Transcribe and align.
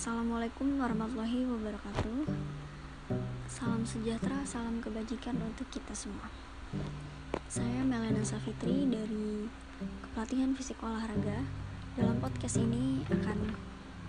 Assalamualaikum 0.00 0.80
warahmatullahi 0.80 1.44
wabarakatuh. 1.44 2.24
Salam 3.44 3.84
sejahtera, 3.84 4.40
salam 4.48 4.80
kebajikan 4.80 5.36
untuk 5.36 5.68
kita 5.68 5.92
semua. 5.92 6.24
Saya 7.52 7.84
Melena 7.84 8.24
Safitri 8.24 8.88
dari 8.88 9.44
Kepelatihan 10.00 10.56
Fisik 10.56 10.80
Olahraga. 10.80 11.44
Dalam 12.00 12.16
podcast 12.16 12.56
ini 12.64 13.04
akan 13.12 13.52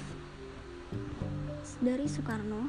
dari 1.81 2.05
Soekarno 2.05 2.69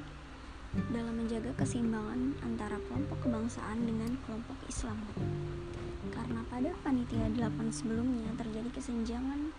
dalam 0.96 1.20
menjaga 1.20 1.52
keseimbangan 1.60 2.40
antara 2.40 2.80
kelompok 2.88 3.20
kebangsaan 3.28 3.84
dengan 3.84 4.16
kelompok 4.24 4.56
Islam 4.72 4.96
karena 6.12 6.42
pada 6.52 6.72
panitia 6.84 7.32
8 7.32 7.72
sebelumnya 7.72 8.34
terjadi 8.36 8.68
kesenjangan 8.76 9.56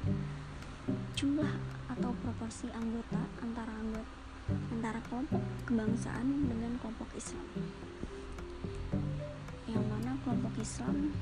jumlah 1.17 1.55
atau 1.89 2.11
proporsi 2.21 2.69
anggota 2.75 3.25
antara 3.41 3.73
anggota 3.73 4.25
antara 4.77 5.01
kelompok 5.09 5.41
kebangsaan 5.65 6.27
dengan 6.45 6.77
kelompok 6.77 7.09
Islam. 7.17 7.47
Yang 9.65 9.85
mana 9.89 10.13
kelompok 10.21 10.55
Islam 10.61 11.17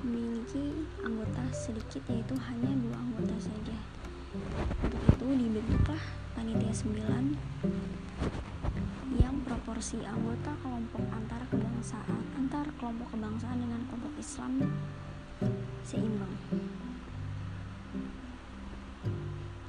memiliki 0.00 0.88
anggota 1.04 1.44
sedikit 1.52 2.00
yaitu 2.08 2.32
hanya 2.48 2.72
dua 2.80 2.96
anggota 2.96 3.36
saja. 3.36 3.76
Untuk 4.80 5.02
itu 5.12 5.26
dibentuklah 5.28 6.02
panitia 6.32 6.72
9 6.72 7.36
proporsi 9.82 10.06
anggota 10.06 10.54
kelompok 10.62 11.02
antara 11.10 11.42
kebangsaan 11.50 12.22
antar 12.38 12.62
kelompok 12.78 13.18
kebangsaan 13.18 13.58
dengan 13.66 13.82
kelompok 13.90 14.14
Islam 14.14 14.62
seimbang. 15.82 16.30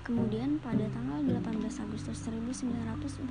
Kemudian 0.06 0.62
pada 0.62 0.86
tanggal 0.94 1.18
18 1.18 1.66
Agustus 1.66 2.30
1945, 2.30 3.26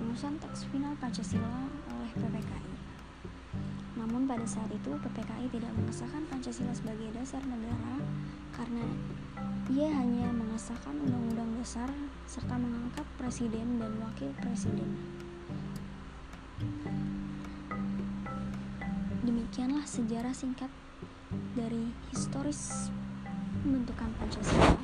rumusan 0.00 0.40
teks 0.40 0.64
final 0.72 0.96
Pancasila 0.96 1.68
oleh 1.92 2.12
PPKI. 2.16 2.74
Namun 4.00 4.24
pada 4.24 4.48
saat 4.48 4.72
itu 4.72 4.96
PPKI 4.96 5.52
tidak 5.52 5.76
mengesahkan 5.76 6.24
Pancasila 6.32 6.72
sebagai 6.72 7.12
dasar 7.12 7.44
negara 7.44 8.00
karena 8.56 8.88
ia 9.68 9.92
hanya 9.92 10.32
mengesahkan 10.32 10.96
undang-undang 11.04 11.52
dasar 11.60 11.92
serta 12.24 12.56
mengangkat 12.56 13.04
presiden 13.20 13.76
dan 13.76 13.92
wakil 14.00 14.32
presiden. 14.40 15.23
Demikianlah 19.54 19.86
sejarah 19.86 20.34
singkat 20.34 20.66
dari 21.54 21.86
historis 22.10 22.90
pembentukan 23.62 24.10
Pancasila. 24.18 24.74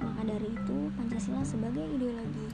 Maka 0.00 0.24
dari 0.24 0.56
itu, 0.56 0.78
Pancasila 0.96 1.44
sebagai 1.44 1.84
ideologi 1.92 2.48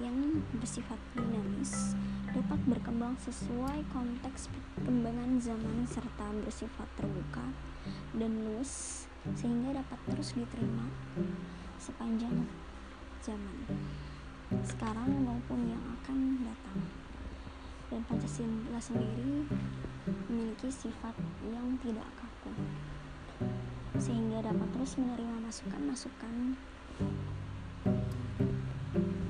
yang 0.00 0.40
bersifat 0.56 0.96
dinamis 1.12 1.92
dapat 2.32 2.56
berkembang 2.64 3.12
sesuai 3.20 3.84
konteks 3.92 4.48
perkembangan 4.80 5.36
zaman 5.36 5.84
serta 5.84 6.32
bersifat 6.48 6.88
terbuka 6.96 7.44
dan 8.16 8.48
luas 8.48 9.04
sehingga 9.36 9.84
dapat 9.84 10.00
terus 10.08 10.32
diterima 10.32 10.88
sepanjang 11.76 12.48
zaman 13.20 13.68
sekarang 14.64 15.12
maupun 15.28 15.68
yang 15.68 15.84
akan 16.00 16.40
datang 16.40 17.07
dan 17.88 18.04
Pancasila 18.04 18.80
sendiri 18.80 19.48
memiliki 20.28 20.68
sifat 20.68 21.16
yang 21.48 21.80
tidak 21.80 22.04
kaku. 22.20 22.52
Sehingga 23.96 24.44
dapat 24.44 24.68
terus 24.76 25.00
menerima 25.00 25.36
masukan-masukan 25.40 26.34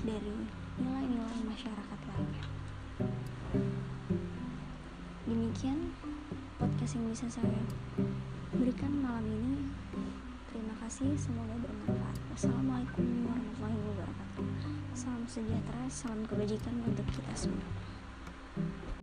dari 0.03 0.37
nilai-nilai 0.83 1.41
masyarakat 1.47 2.01
lainnya. 2.11 2.45
Demikian 5.29 5.95
podcast 6.59 6.99
yang 6.99 7.07
bisa 7.15 7.27
saya 7.31 7.63
berikan 8.59 8.91
malam 8.99 9.23
ini. 9.23 9.71
Terima 10.51 10.75
kasih 10.83 11.15
semoga 11.15 11.55
bermanfaat. 11.63 12.17
Wassalamualaikum 12.35 13.07
warahmatullahi 13.23 13.79
wabarakatuh. 13.95 14.47
Salam 14.99 15.23
sejahtera 15.31 15.87
salam 15.87 16.27
kebajikan 16.27 16.75
untuk 16.83 17.07
kita 17.15 17.33
semua 17.39 17.88
Mm-hmm. 18.59 18.98